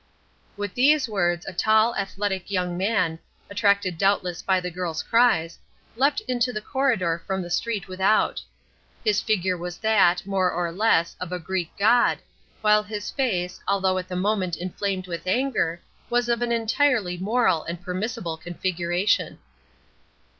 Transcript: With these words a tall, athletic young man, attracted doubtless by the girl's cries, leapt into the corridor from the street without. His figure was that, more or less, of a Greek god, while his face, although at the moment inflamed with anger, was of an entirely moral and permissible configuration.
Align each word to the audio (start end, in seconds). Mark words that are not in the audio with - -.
With 0.57 0.73
these 0.73 1.07
words 1.07 1.45
a 1.47 1.53
tall, 1.53 1.95
athletic 1.95 2.49
young 2.49 2.75
man, 2.75 3.19
attracted 3.51 3.99
doubtless 3.99 4.41
by 4.41 4.59
the 4.59 4.71
girl's 4.71 5.03
cries, 5.03 5.59
leapt 5.95 6.21
into 6.21 6.51
the 6.51 6.59
corridor 6.59 7.21
from 7.27 7.43
the 7.43 7.51
street 7.51 7.87
without. 7.87 8.41
His 9.05 9.21
figure 9.21 9.55
was 9.55 9.77
that, 9.77 10.25
more 10.25 10.49
or 10.51 10.71
less, 10.71 11.15
of 11.19 11.31
a 11.31 11.37
Greek 11.37 11.71
god, 11.77 12.17
while 12.61 12.81
his 12.81 13.11
face, 13.11 13.59
although 13.67 13.99
at 13.99 14.07
the 14.07 14.15
moment 14.15 14.57
inflamed 14.57 15.05
with 15.05 15.27
anger, 15.27 15.79
was 16.09 16.29
of 16.29 16.41
an 16.41 16.51
entirely 16.51 17.15
moral 17.19 17.63
and 17.65 17.79
permissible 17.83 18.37
configuration. 18.37 19.37